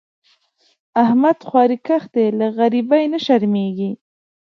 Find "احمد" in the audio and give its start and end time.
1.03-1.37